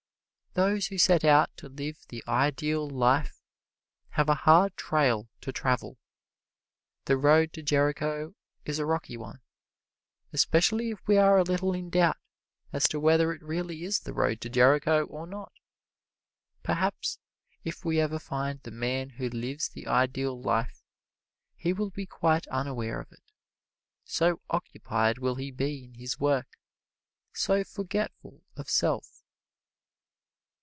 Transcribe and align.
Those 0.53 0.87
who 0.87 0.97
set 0.97 1.23
out 1.23 1.55
to 1.55 1.69
live 1.69 2.05
the 2.09 2.21
Ideal 2.27 2.85
Life 2.89 3.39
have 4.09 4.27
a 4.27 4.35
hard 4.35 4.75
trail 4.75 5.29
to 5.39 5.53
travel. 5.53 5.97
The 7.05 7.15
road 7.15 7.53
to 7.53 7.61
Jericho 7.63 8.35
is 8.65 8.77
a 8.77 8.85
rocky 8.85 9.15
one 9.15 9.39
especially 10.33 10.89
if 10.89 11.07
we 11.07 11.15
are 11.17 11.37
a 11.37 11.43
little 11.43 11.71
in 11.71 11.89
doubt 11.89 12.17
as 12.73 12.85
to 12.89 12.99
whether 12.99 13.31
it 13.31 13.41
really 13.41 13.85
is 13.85 14.01
the 14.01 14.11
road 14.11 14.41
to 14.41 14.49
Jericho 14.49 15.05
or 15.05 15.25
not. 15.25 15.53
Perhaps 16.63 17.17
if 17.63 17.85
we 17.85 18.01
ever 18.01 18.19
find 18.19 18.59
the 18.61 18.71
man 18.71 19.11
who 19.11 19.29
lives 19.29 19.69
the 19.69 19.87
Ideal 19.87 20.37
Life 20.37 20.83
he 21.55 21.71
will 21.71 21.91
be 21.91 22.05
quite 22.05 22.45
unaware 22.49 22.99
of 22.99 23.09
it, 23.13 23.23
so 24.03 24.41
occupied 24.49 25.17
will 25.17 25.35
he 25.35 25.49
be 25.49 25.85
in 25.85 25.93
his 25.93 26.19
work 26.19 26.57
so 27.31 27.63
forgetful 27.63 28.43
of 28.57 28.69
self. 28.69 29.07